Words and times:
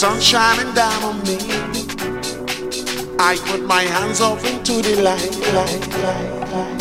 sun 0.00 0.18
shining 0.18 0.72
down 0.72 1.02
on 1.04 1.18
me. 1.24 1.36
I 3.18 3.36
put 3.44 3.60
my 3.66 3.82
hands 3.82 4.22
off 4.22 4.42
into 4.46 4.80
the 4.80 5.02
light, 5.02 5.36
light, 5.52 5.88
light, 6.04 6.40
light. 6.52 6.80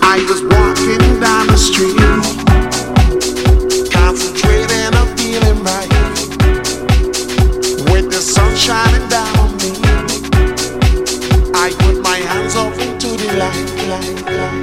I 0.00 0.24
was 0.30 0.40
walking 0.44 1.20
down 1.20 1.46
the 1.48 1.58
street, 1.58 1.94
concentrating 3.92 4.94
on 4.96 5.08
feeling 5.18 5.62
right. 5.62 5.90
With 7.92 8.10
the 8.10 8.22
sun 8.22 8.56
shining 8.56 9.06
down 9.10 9.38
on 9.40 9.50
me, 9.58 9.72
I 11.54 11.68
put 11.80 12.00
my 12.00 12.16
hands 12.16 12.56
off 12.56 12.78
into 12.78 13.08
the 13.08 13.36
light, 13.36 13.88
light, 13.90 14.22
light. 14.38 14.53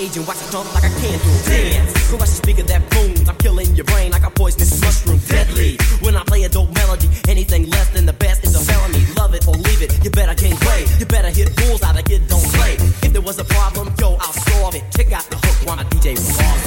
stage 0.00 0.16
and 0.16 0.26
watch 0.26 0.40
it 0.40 0.50
dump 0.50 0.72
like 0.74 0.84
a 0.84 0.92
candle. 1.00 1.36
Dance. 1.44 2.10
Who 2.10 2.16
watch 2.16 2.30
the 2.30 2.40
speaker 2.40 2.62
that 2.62 2.82
booms? 2.90 3.28
I'm 3.28 3.36
killing 3.36 3.74
your 3.76 3.84
brain 3.84 4.12
like 4.12 4.24
a 4.24 4.30
poisonous 4.30 4.80
mushroom. 4.80 5.20
Deadly. 5.28 5.76
When 6.00 6.16
I 6.16 6.24
play 6.24 6.44
a 6.44 6.48
dope 6.48 6.72
melody, 6.74 7.08
anything 7.28 7.68
less 7.70 7.88
than 7.90 8.06
the 8.06 8.12
best 8.12 8.44
is 8.44 8.54
a 8.54 8.60
felony. 8.60 9.04
Love 9.16 9.34
it 9.34 9.46
or 9.46 9.54
leave 9.54 9.82
it. 9.82 9.92
You 10.04 10.10
better 10.10 10.34
gain 10.34 10.56
play. 10.56 10.86
You 10.98 11.06
better 11.06 11.30
hit 11.30 11.54
bulls 11.56 11.82
out 11.82 11.98
of 12.00 12.10
it. 12.10 12.28
Don't 12.28 12.48
play. 12.56 12.74
If 13.04 13.12
there 13.12 13.22
was 13.22 13.38
a 13.38 13.44
problem, 13.44 13.92
yo, 13.98 14.16
I'll 14.20 14.36
solve 14.48 14.74
it. 14.74 14.84
Check 14.96 15.12
out 15.12 15.24
the 15.30 15.36
hook 15.36 15.66
while 15.66 15.76
my 15.76 15.84
DJ 15.84 16.16
wrong 16.16 16.59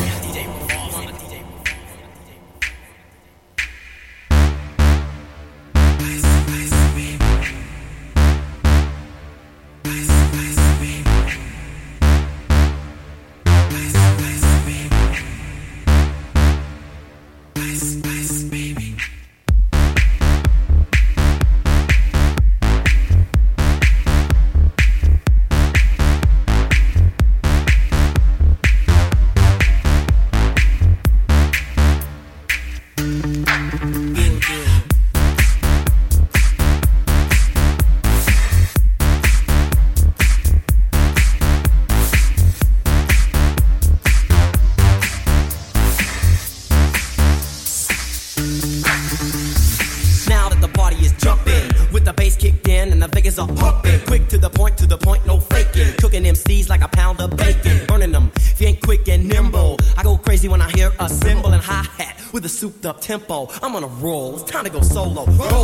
tempo. 63.13 63.47
I'm 63.61 63.75
on 63.75 63.83
a 63.83 63.87
roll. 63.87 64.33
It's 64.33 64.43
time 64.43 64.63
to 64.63 64.71
go 64.71 64.81
solo. 64.81 65.25
Roll 65.25 65.62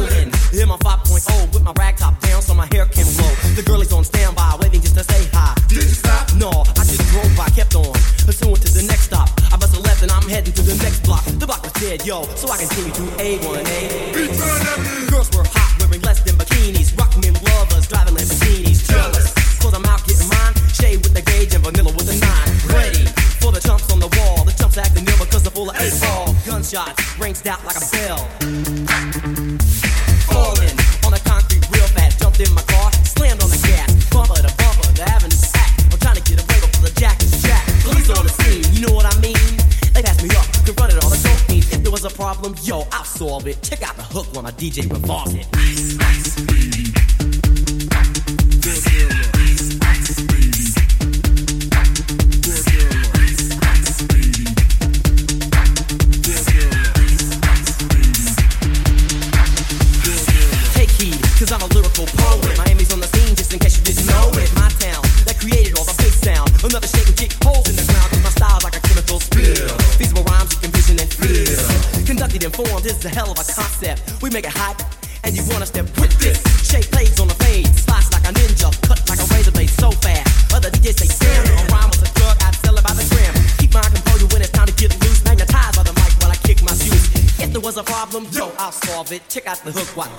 DJ 44.60 44.92
Revolve. 44.92 45.29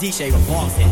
DJ 0.00 0.32
boston 0.48 0.89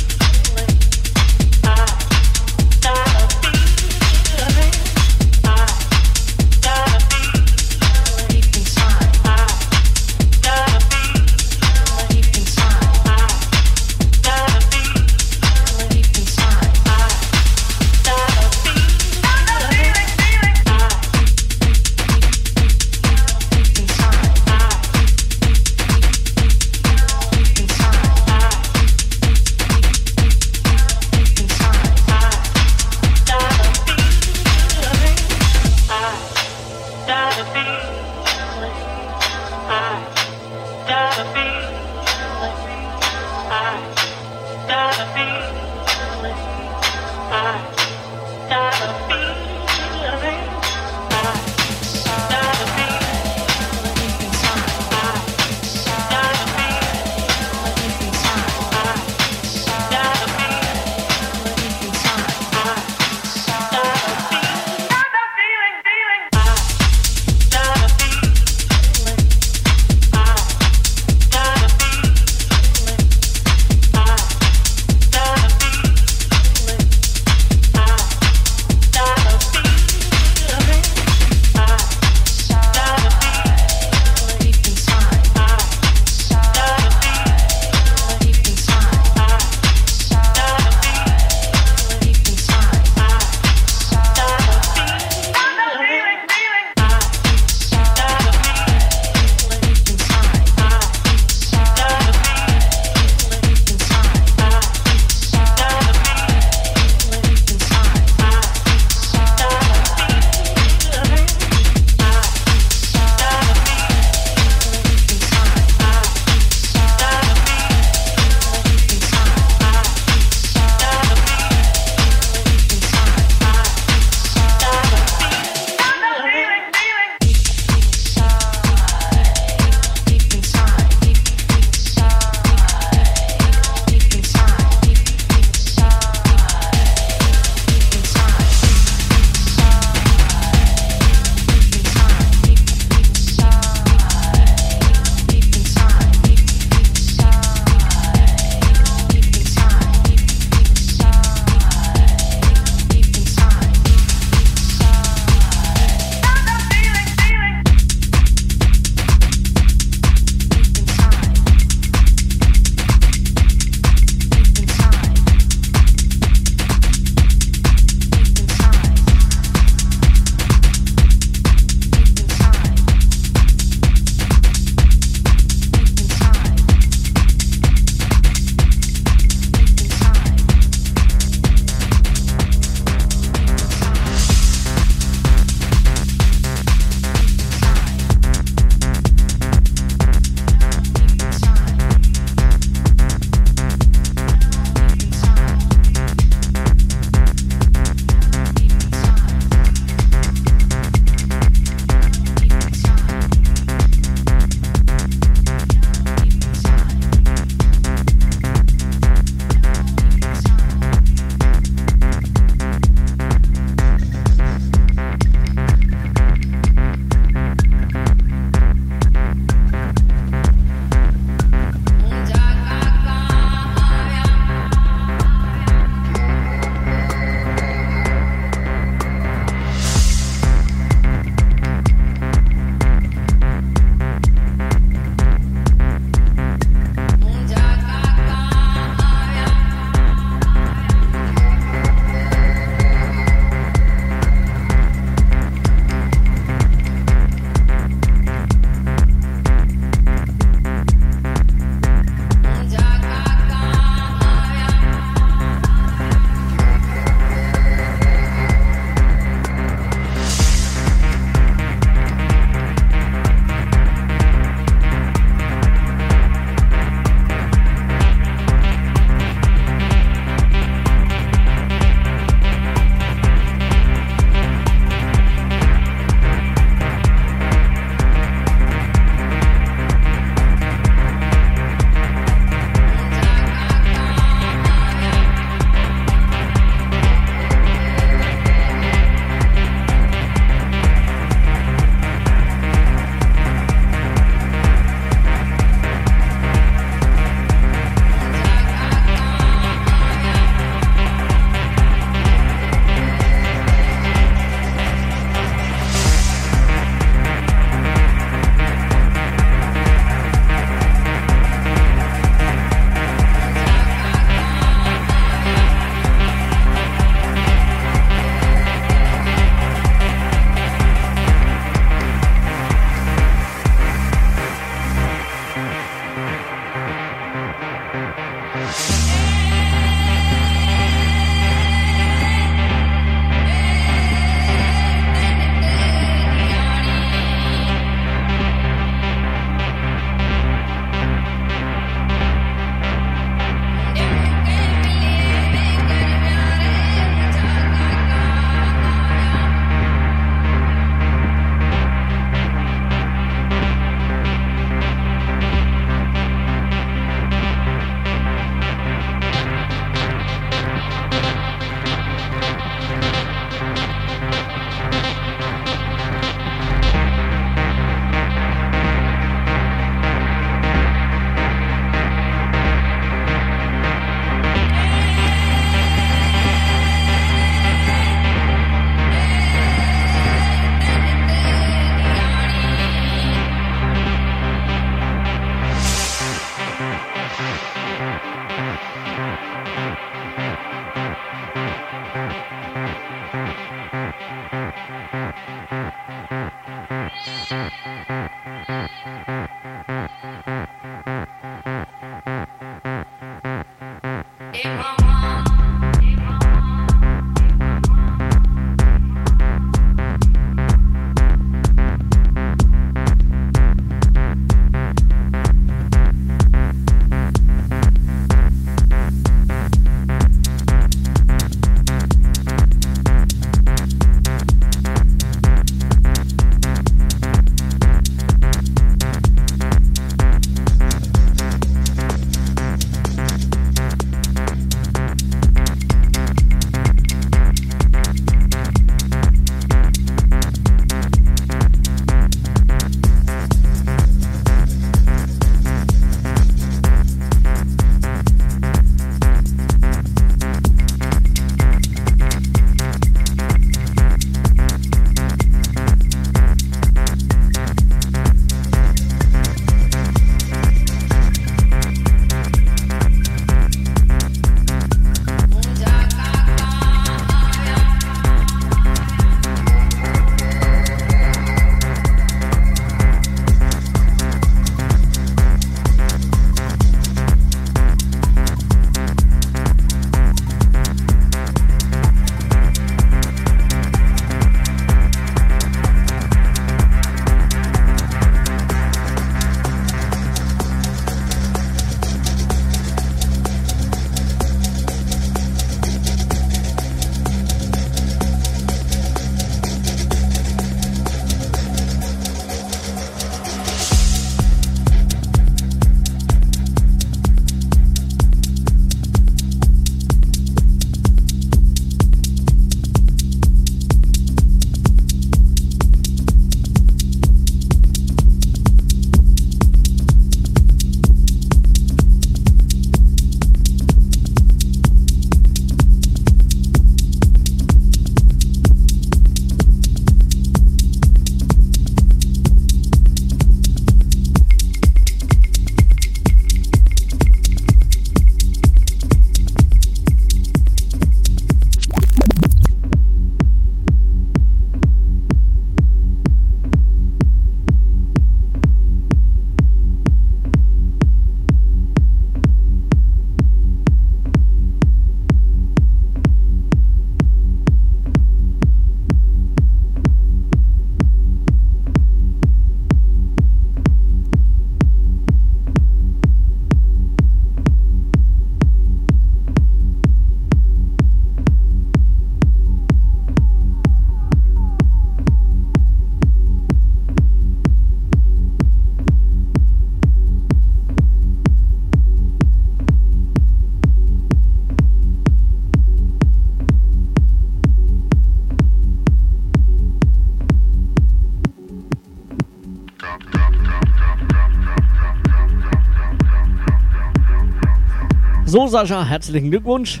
So, 598.52 598.66
Sascha, 598.66 599.02
herzlichen 599.02 599.50
Glückwunsch. 599.50 600.00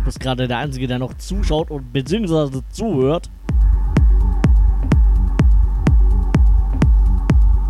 Du 0.00 0.04
bist 0.04 0.20
gerade 0.20 0.46
der 0.46 0.58
Einzige, 0.58 0.86
der 0.86 0.98
noch 0.98 1.14
zuschaut 1.14 1.70
und 1.70 1.90
beziehungsweise 1.90 2.62
zuhört. 2.68 3.30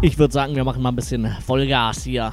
Ich 0.00 0.18
würde 0.18 0.34
sagen, 0.34 0.56
wir 0.56 0.64
machen 0.64 0.82
mal 0.82 0.88
ein 0.88 0.96
bisschen 0.96 1.30
Vollgas 1.46 2.02
hier. 2.02 2.32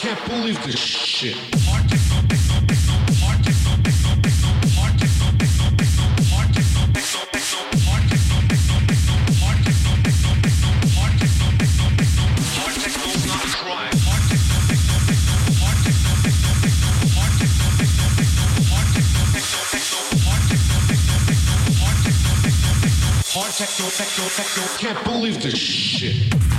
can't 0.00 0.24
believe 0.26 0.62
this 0.64 0.78
shit. 0.78 1.36
Techno, 23.58 23.88
techno, 23.90 24.24
techno, 24.36 24.62
can't 24.78 25.04
believe 25.04 25.42
this 25.42 25.58
shit. 25.58 26.57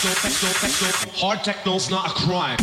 Hard 0.00 1.40
techno's 1.40 1.90
not 1.90 2.06
a 2.06 2.10
crime. 2.10 2.56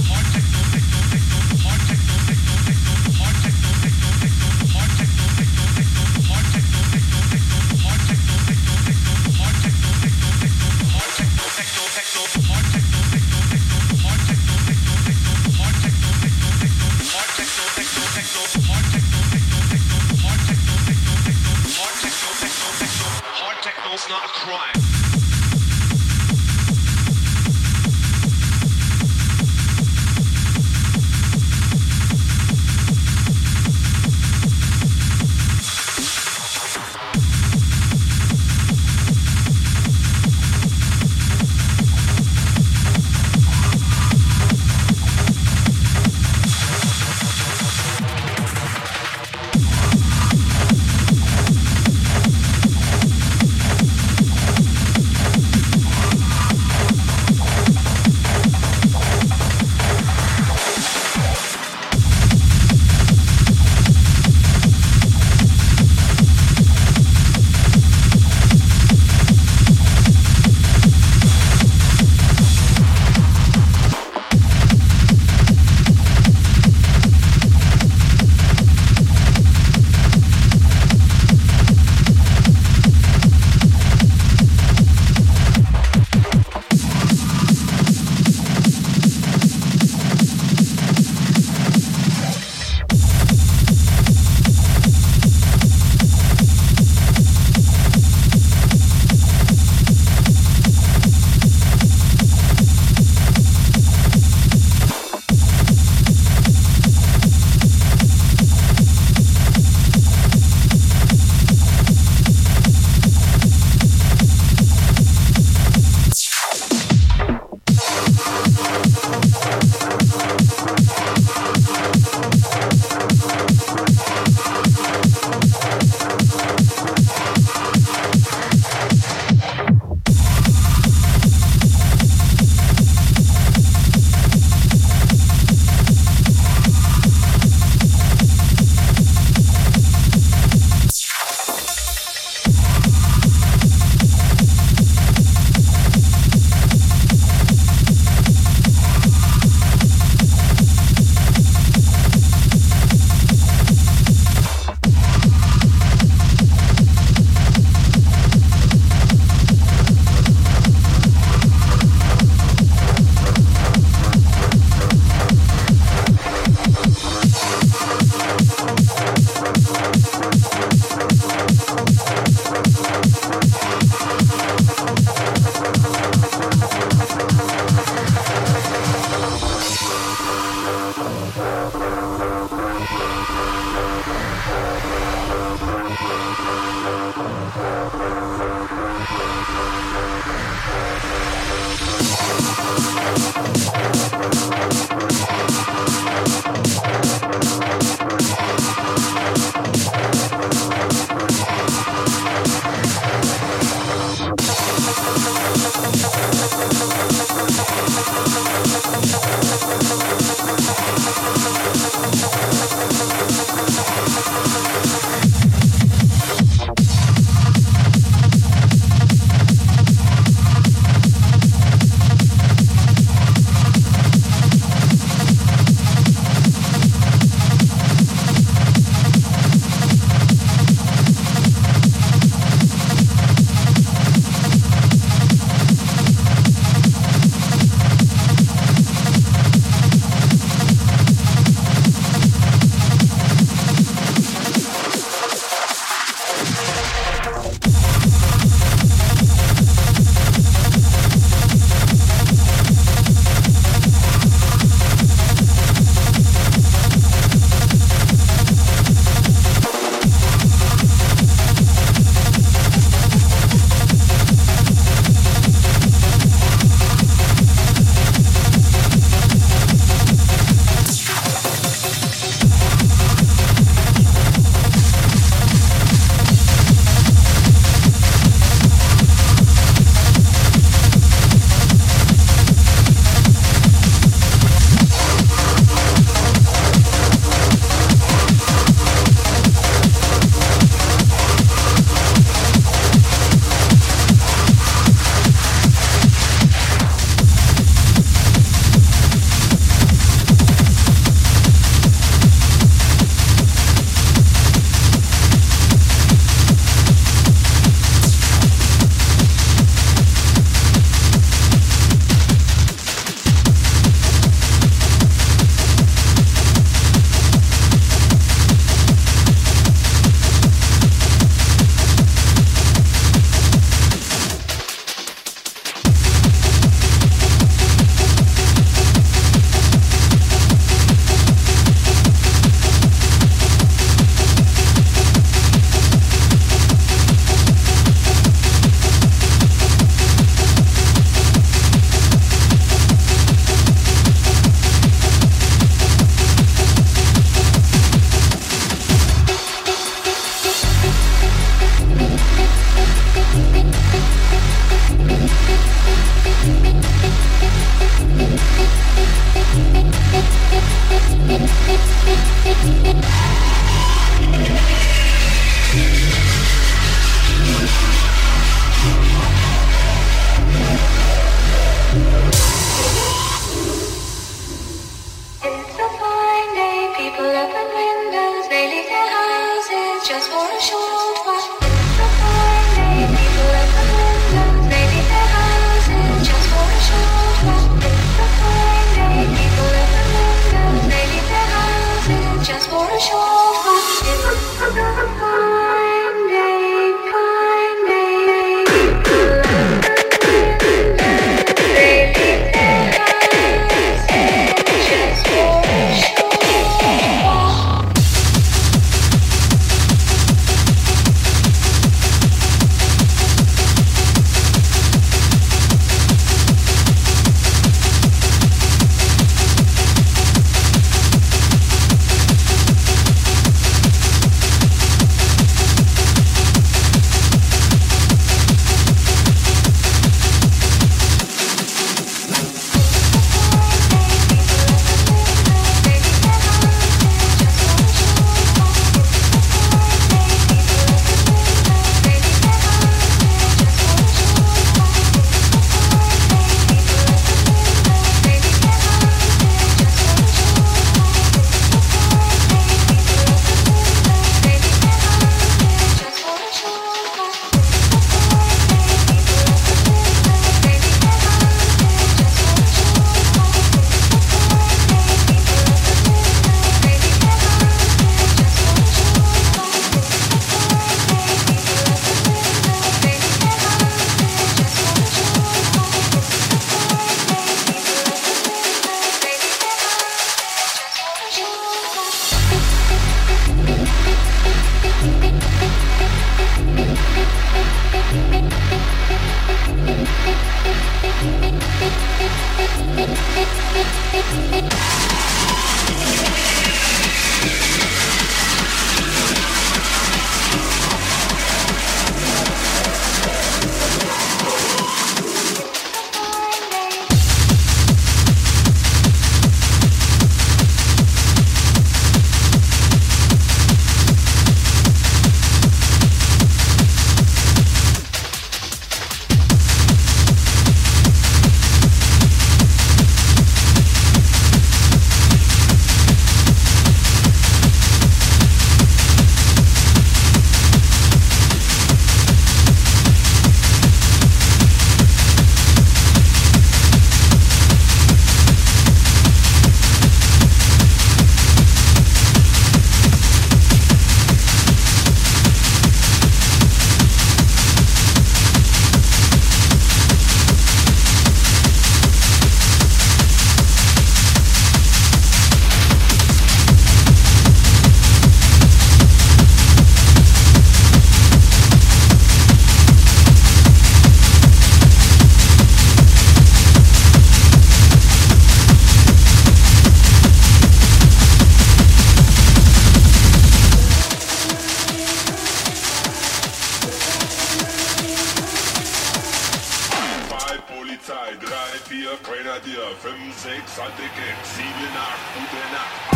4 581.87 582.17
Grenadier, 582.23 582.81
5, 582.99 583.13
6 583.31 583.79
Antikek, 583.79 584.35
7, 584.43 584.65
8, 584.65 585.19
gute 585.35 585.71
Nacht. 585.71 586.14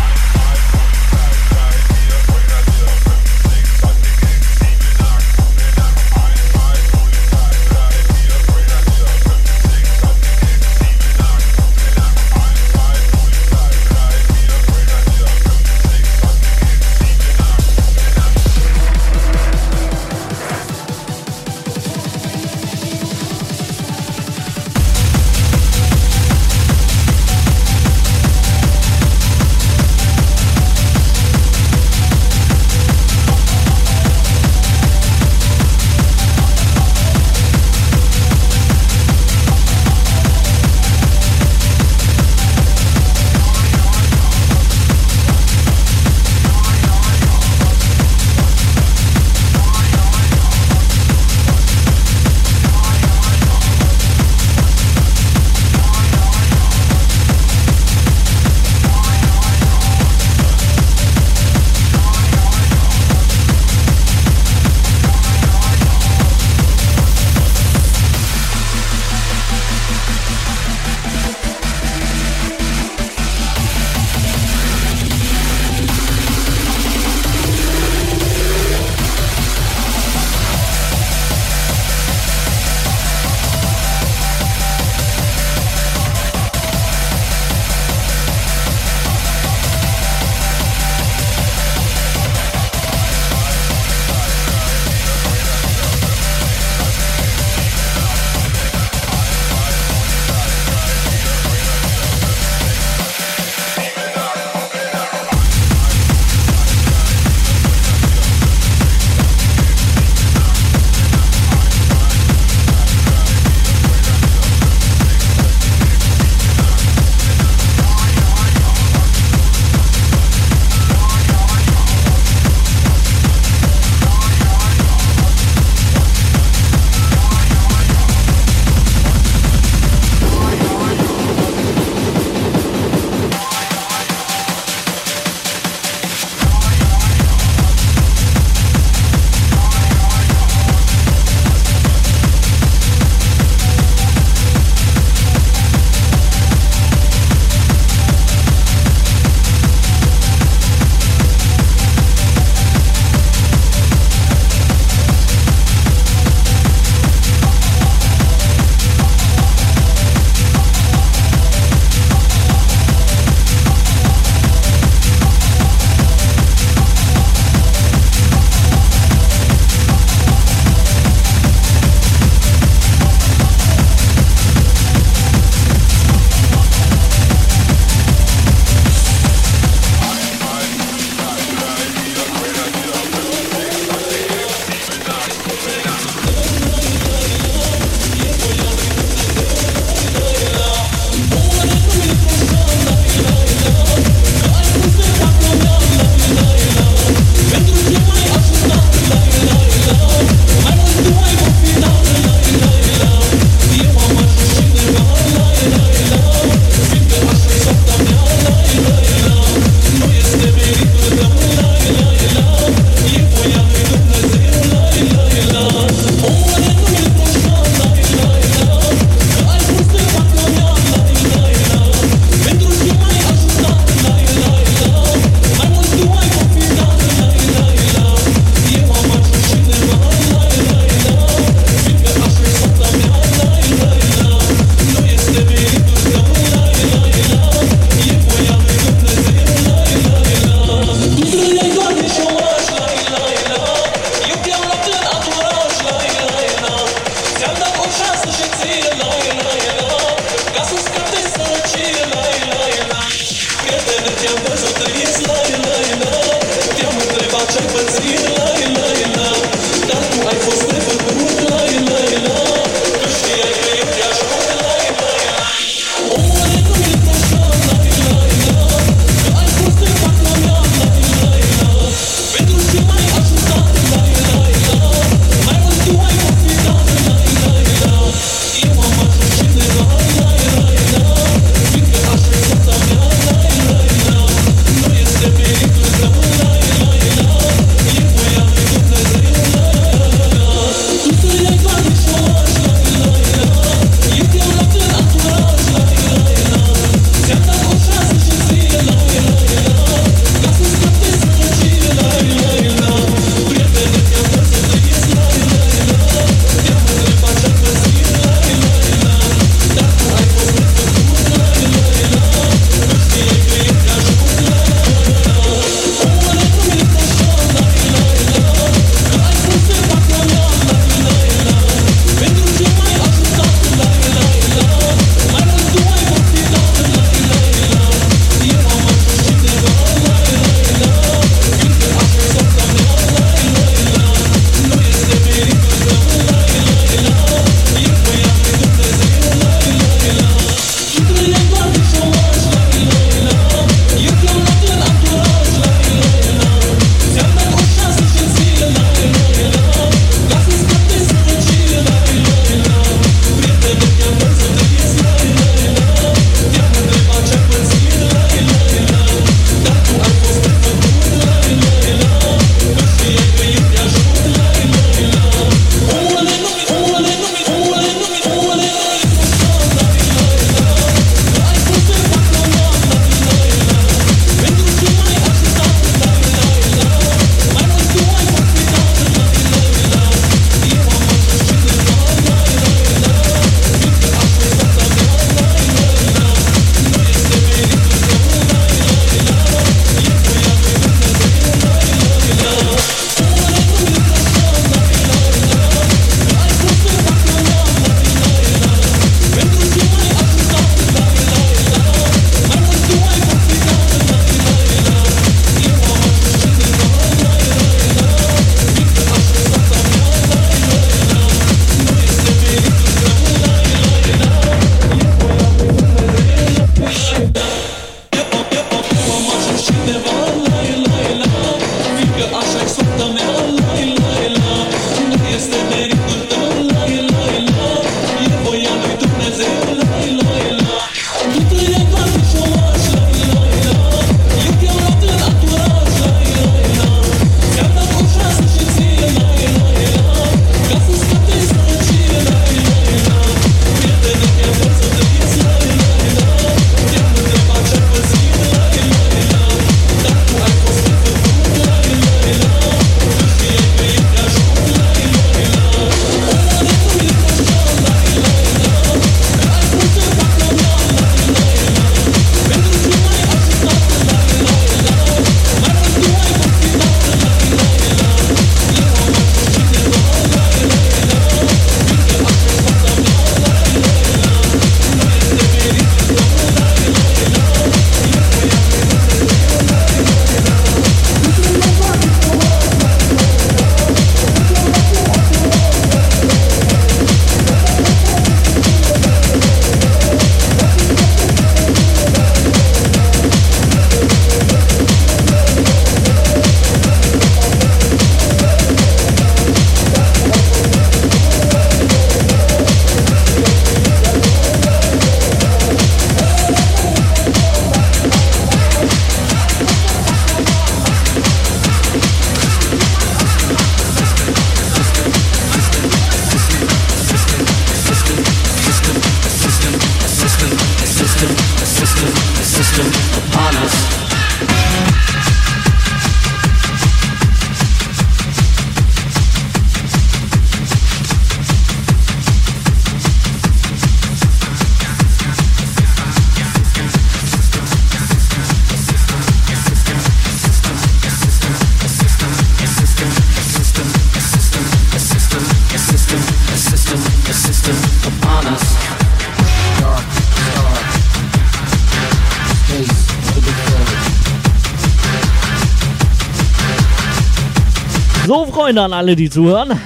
Freunde 558.70 558.84
an 558.84 558.94
alle, 558.94 559.16
die 559.16 559.32
zuhören. 559.32 559.82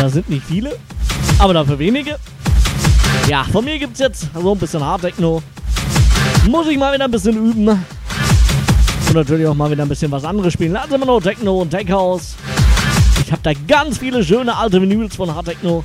Das 0.00 0.14
sind 0.14 0.30
nicht 0.30 0.46
viele, 0.46 0.74
aber 1.38 1.52
dafür 1.52 1.78
wenige. 1.78 2.16
Ja, 3.28 3.44
von 3.44 3.62
mir 3.62 3.78
gibt 3.78 3.92
es 3.92 3.98
jetzt 3.98 4.28
so 4.32 4.52
ein 4.52 4.58
bisschen 4.58 4.82
Hard 4.82 5.02
Techno. 5.02 5.42
Muss 6.48 6.66
ich 6.66 6.78
mal 6.78 6.94
wieder 6.94 7.04
ein 7.04 7.10
bisschen 7.10 7.36
üben. 7.36 7.68
Und 7.68 9.12
natürlich 9.12 9.46
auch 9.46 9.54
mal 9.54 9.70
wieder 9.70 9.82
ein 9.82 9.88
bisschen 9.90 10.10
was 10.10 10.24
anderes 10.24 10.54
spielen. 10.54 10.78
Also 10.78 10.94
immer 10.94 11.04
noch 11.04 11.20
Techno 11.20 11.60
und 11.60 11.68
Tech 11.68 11.90
House. 11.90 12.36
Ich 13.22 13.30
habe 13.30 13.42
da 13.42 13.52
ganz 13.68 13.98
viele 13.98 14.24
schöne 14.24 14.56
alte 14.56 14.80
Vinyls 14.80 15.14
von 15.14 15.34
Hard 15.34 15.44
Techno. 15.44 15.84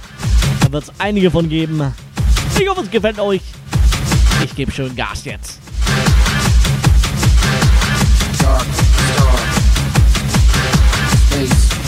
Da 0.61 0.71
wird 0.71 0.83
es 0.85 0.91
einige 0.99 1.29
von 1.29 1.49
geben. 1.49 1.93
Ich 2.57 2.69
hoffe, 2.69 2.83
es 2.83 2.89
gefällt 2.89 3.19
euch. 3.19 3.41
Ich 4.45 4.55
gebe 4.55 4.71
schön 4.71 4.95
Gas 4.95 5.25
jetzt. 5.25 5.59
Dark, 8.39 8.65
face. 11.31 11.80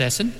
Essen? 0.00 0.32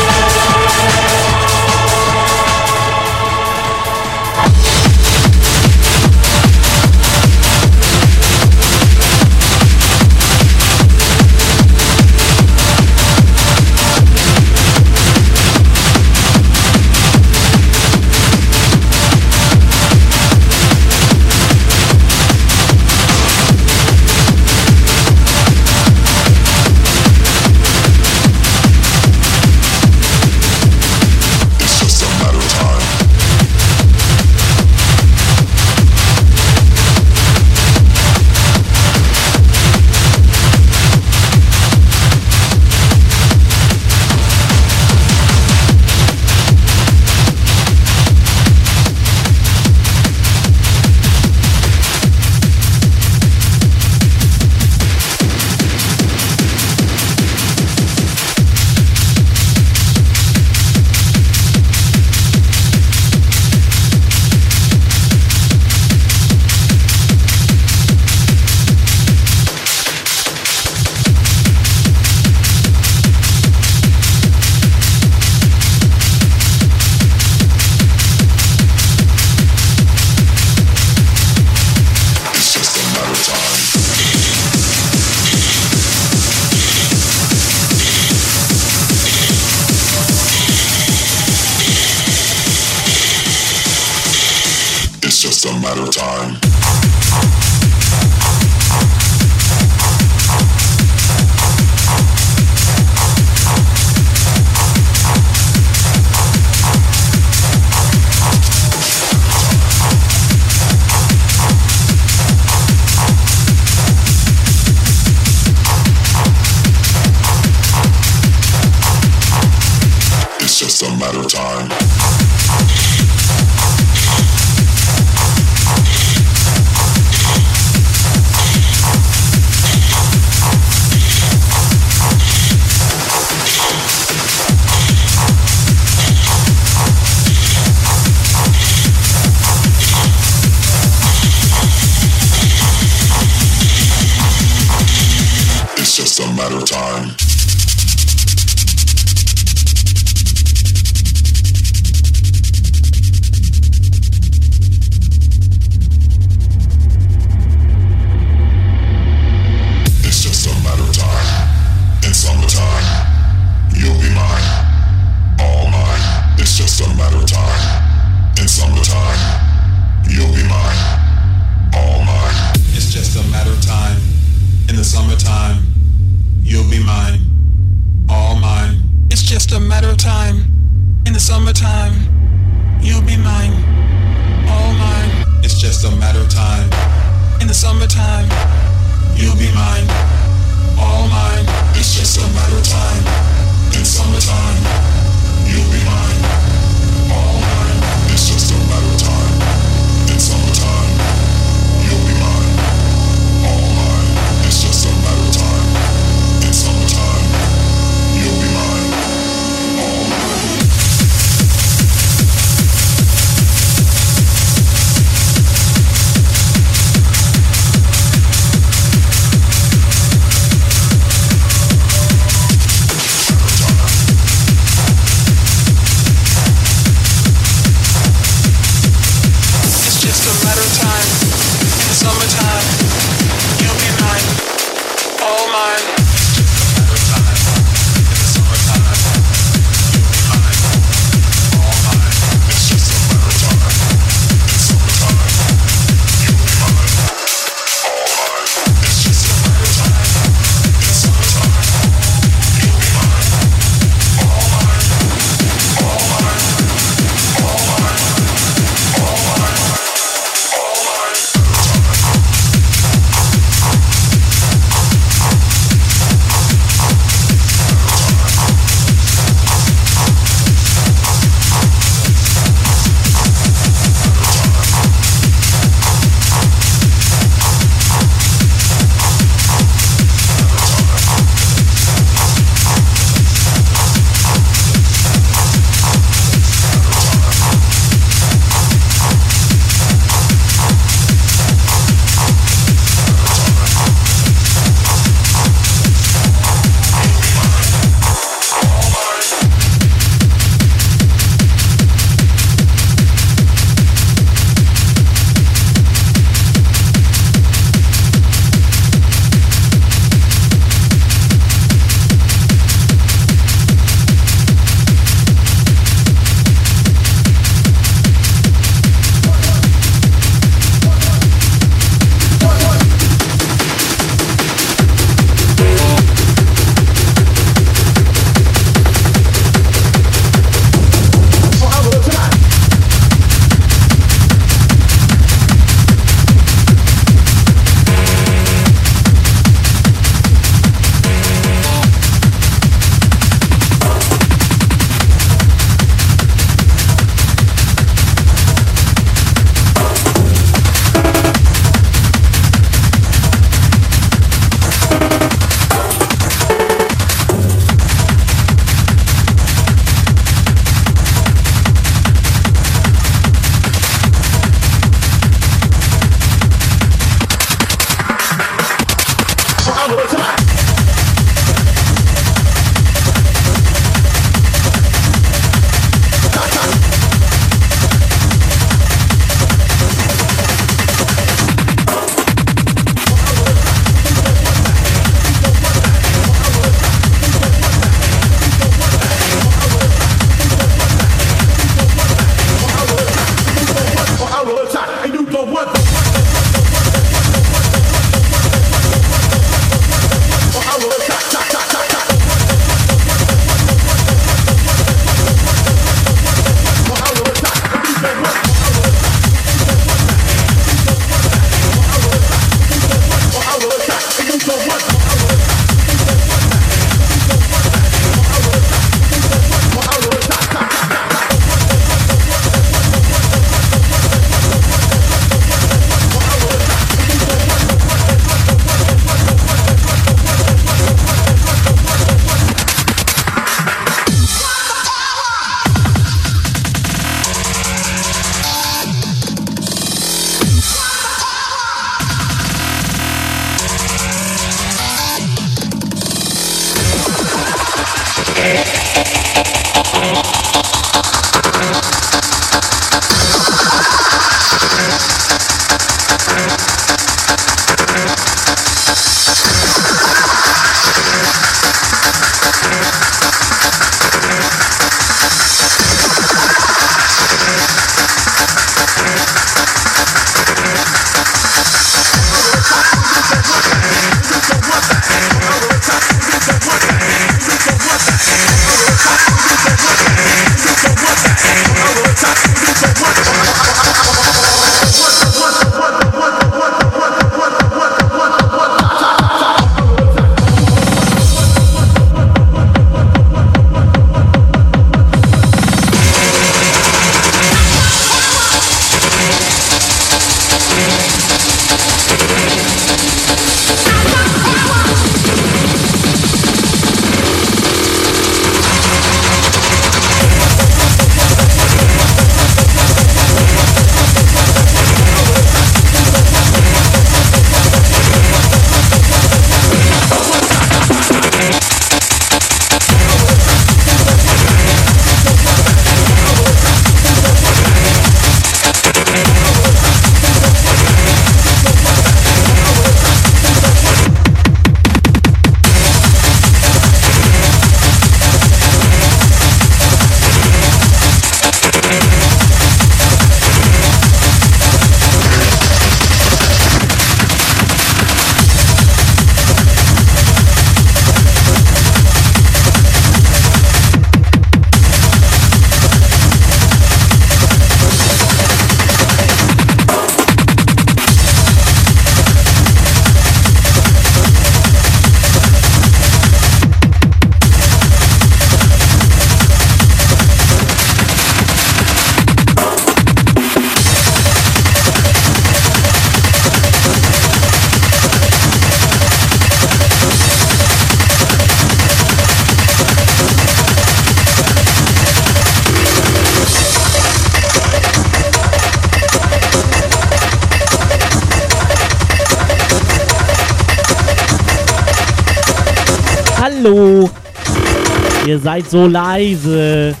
Seid 598.51 598.65
so 598.65 598.87
leise. 598.87 600.00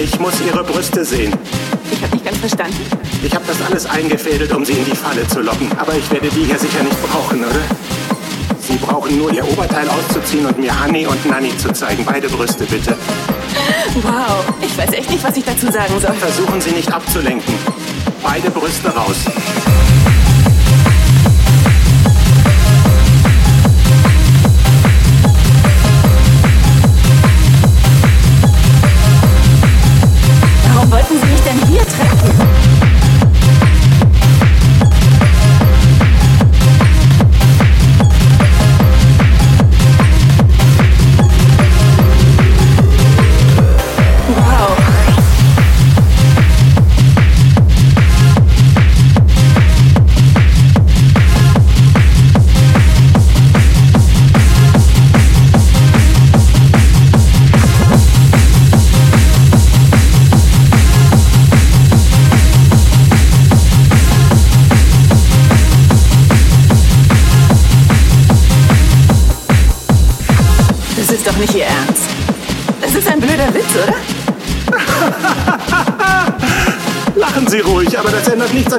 Ich 0.00 0.18
muss 0.20 0.34
Ihre 0.46 0.62
Brüste 0.62 1.04
sehen. 1.04 1.32
Ich 1.90 2.00
habe 2.02 2.12
nicht 2.14 2.24
ganz 2.24 2.38
verstanden. 2.38 2.86
Ich 3.22 3.34
habe 3.34 3.44
das 3.46 3.60
alles 3.62 3.84
eingefädelt, 3.86 4.52
um 4.52 4.64
Sie 4.64 4.74
in 4.74 4.84
die 4.84 4.94
Falle 4.94 5.26
zu 5.26 5.40
locken. 5.40 5.68
Aber 5.76 5.94
ich 5.96 6.08
werde 6.10 6.28
die 6.28 6.44
hier 6.44 6.58
sicher 6.58 6.84
nicht 6.84 6.96
brauchen, 7.10 7.40
oder? 7.40 7.62
Sie 8.60 8.76
brauchen 8.76 9.18
nur 9.18 9.32
Ihr 9.32 9.46
Oberteil 9.48 9.88
auszuziehen 9.88 10.46
und 10.46 10.56
mir 10.58 10.72
Honey 10.84 11.06
und 11.06 11.26
Nanny 11.26 11.56
zu 11.56 11.72
zeigen. 11.72 12.04
Beide 12.04 12.28
Brüste, 12.28 12.64
bitte. 12.64 12.96
Wow, 14.02 14.44
ich 14.62 14.78
weiß 14.78 14.92
echt 14.92 15.10
nicht, 15.10 15.24
was 15.24 15.36
ich 15.36 15.44
dazu 15.44 15.66
sagen 15.72 15.98
soll. 16.00 16.14
Versuchen 16.14 16.60
Sie 16.60 16.70
nicht 16.70 16.92
abzulenken. 16.92 17.54
Beide 18.22 18.50
Brüste 18.50 18.88
raus. 18.94 19.16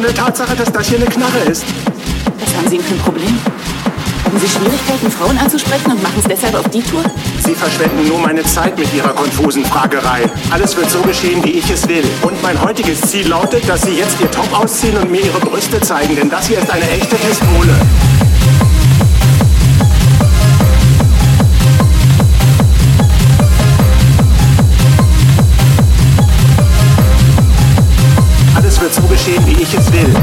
Der 0.03 0.13
Tatsache, 0.13 0.55
dass 0.55 0.71
das 0.71 0.87
hier 0.87 0.97
eine 0.97 1.07
Knarre 1.07 1.39
ist. 1.49 1.63
Was 2.39 2.55
haben 2.55 2.67
Sie 2.69 2.77
denn 2.77 2.85
für 2.85 2.93
ein 2.93 2.99
Problem? 2.99 3.39
Haben 4.25 4.39
Sie 4.39 4.47
Schwierigkeiten, 4.47 5.11
Frauen 5.11 5.37
anzusprechen 5.37 5.91
und 5.91 6.03
machen 6.03 6.19
es 6.19 6.25
deshalb 6.25 6.55
auf 6.55 6.69
die 6.69 6.81
Tour? 6.81 7.03
Sie 7.43 7.55
verschwenden 7.55 8.07
nur 8.07 8.19
meine 8.19 8.43
Zeit 8.43 8.77
mit 8.77 8.93
Ihrer 8.93 9.09
konfusen 9.09 9.65
Fragerei. 9.65 10.29
Alles 10.51 10.77
wird 10.77 10.89
so 10.89 11.01
geschehen, 11.01 11.43
wie 11.43 11.51
ich 11.51 11.69
es 11.69 11.87
will. 11.87 12.03
Und 12.21 12.41
mein 12.43 12.61
heutiges 12.61 13.01
Ziel 13.01 13.27
lautet, 13.27 13.67
dass 13.67 13.81
Sie 13.81 13.97
jetzt 13.97 14.21
Ihr 14.21 14.29
Top 14.29 14.47
ausziehen 14.57 14.97
und 14.97 15.09
mir 15.09 15.21
Ihre 15.23 15.39
Brüste 15.39 15.81
zeigen, 15.81 16.15
denn 16.15 16.29
das 16.29 16.47
hier 16.47 16.59
ist 16.59 16.69
eine 16.69 16.89
echte 16.91 17.15
Pistole. 17.15 17.75
Geschehen, 29.29 29.47
wie 29.47 29.61
ich 29.61 29.73
es 29.73 29.91
will. 29.91 30.13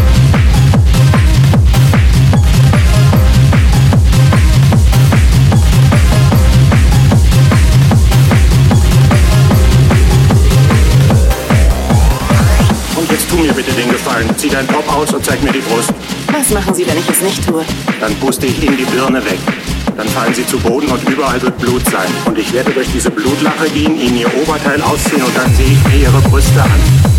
Und 12.97 13.11
jetzt 13.11 13.29
tu 13.31 13.37
mir 13.37 13.53
bitte 13.53 13.73
den 13.73 13.91
Gefallen. 13.91 14.29
Zieh 14.37 14.49
deinen 14.49 14.69
Top 14.69 14.93
aus 14.93 15.13
und 15.13 15.25
zeig 15.25 15.43
mir 15.43 15.53
die 15.53 15.61
Brust. 15.61 15.93
Was 16.33 16.51
machen 16.51 16.75
Sie, 16.75 16.87
wenn 16.87 16.99
ich 16.99 17.09
es 17.09 17.21
nicht 17.23 17.47
tue? 17.47 17.65
Dann 18.01 18.15
puste 18.17 18.47
ich 18.47 18.63
Ihnen 18.63 18.77
die 18.77 18.85
Birne 18.85 19.25
weg. 19.25 19.39
Dann 19.97 20.09
fallen 20.09 20.35
Sie 20.35 20.47
zu 20.47 20.59
Boden 20.59 20.89
und 20.89 21.09
überall 21.09 21.41
wird 21.41 21.57
Blut 21.59 21.85
sein. 21.87 22.09
Und 22.27 22.39
ich 22.39 22.53
werde 22.53 22.71
durch 22.73 22.89
diese 22.93 23.11
Blutlache 23.11 23.69
gehen, 23.71 23.99
Ihnen 23.99 24.19
Ihr 24.19 24.35
Oberteil 24.43 24.83
ausziehen 24.83 25.23
und 25.23 25.37
dann 25.37 25.55
sehe 25.55 25.73
ich 25.73 25.85
mir 25.89 26.03
Ihre 26.03 26.21
Brüste 26.29 26.63
an. 26.63 27.16